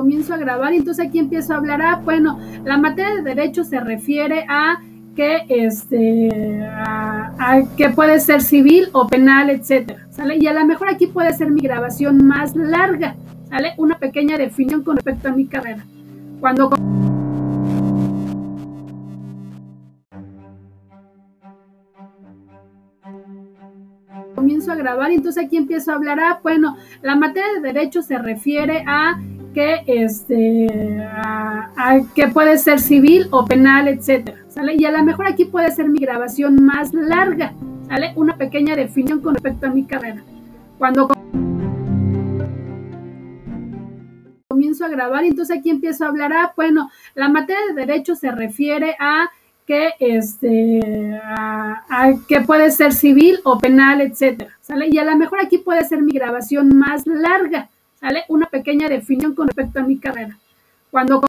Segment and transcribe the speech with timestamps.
[0.00, 3.64] comienzo a grabar y entonces aquí empiezo a hablar, ah, bueno, la materia de derecho
[3.64, 4.80] se refiere a
[5.14, 10.38] que este a, que puede ser civil o penal, etcétera, ¿sale?
[10.38, 13.16] Y a lo mejor aquí puede ser mi grabación más larga,
[13.50, 13.74] ¿sale?
[13.76, 15.84] Una pequeña definición con respecto a mi carrera.
[16.40, 16.70] Cuando
[24.50, 28.02] comienzo a grabar y entonces aquí empiezo a hablar, ah, bueno, la materia de derecho
[28.02, 29.20] se refiere a
[29.54, 30.66] que este
[32.16, 34.74] que puede ser civil o penal, etcétera, ¿sale?
[34.76, 37.52] Y a lo mejor aquí puede ser mi grabación más larga,
[37.86, 38.12] ¿sale?
[38.16, 40.24] Una pequeña definición con respecto a mi carrera.
[40.78, 41.08] Cuando
[44.48, 48.16] comienzo a grabar y entonces aquí empiezo a hablar, ah, bueno, la materia de derecho
[48.16, 49.30] se refiere a
[49.70, 50.80] que este
[52.26, 54.50] que puede ser civil o penal, etcétera.
[54.90, 57.68] Y a lo mejor aquí puede ser mi grabación más larga,
[58.00, 58.24] ¿sale?
[58.28, 60.36] Una pequeña definición con respecto a mi carrera.
[60.90, 61.18] Cuando